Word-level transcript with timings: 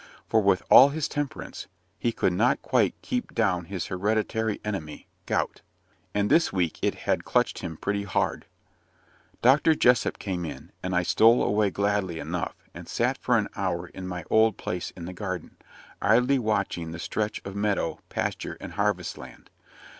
For, 0.27 0.41
with 0.41 0.63
all 0.67 0.89
his 0.89 1.07
temperance, 1.07 1.67
he 1.99 2.11
could 2.11 2.33
not 2.33 2.63
quite 2.63 2.99
keep 3.03 3.35
down 3.35 3.65
his 3.65 3.85
hereditary 3.85 4.59
enemy, 4.65 5.07
gout; 5.27 5.61
and 6.15 6.27
this 6.27 6.51
week 6.51 6.79
it 6.81 6.95
had 7.05 7.23
clutched 7.23 7.59
him 7.59 7.77
pretty 7.77 8.05
hard. 8.05 8.47
Dr. 9.43 9.75
Jessop 9.75 10.17
came 10.17 10.43
in, 10.43 10.71
and 10.81 10.95
I 10.95 11.03
stole 11.03 11.43
away 11.43 11.69
gladly 11.69 12.17
enough, 12.17 12.55
and 12.73 12.87
sat 12.87 13.19
for 13.19 13.37
an 13.37 13.47
hour 13.55 13.89
in 13.89 14.07
my 14.07 14.23
old 14.31 14.57
place 14.57 14.89
in 14.97 15.05
the 15.05 15.13
garden, 15.13 15.57
idly 16.01 16.39
watching 16.39 16.93
the 16.93 16.97
stretch 16.99 17.39
of 17.45 17.55
meadow, 17.55 17.99
pasture, 18.09 18.57
and 18.59 18.71
harvest 18.73 19.19
land. 19.19 19.51